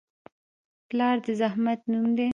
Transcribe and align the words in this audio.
پلار 0.89 1.15
د 1.25 1.27
زحمت 1.39 1.79
نوم 1.91 2.07
دی. 2.17 2.27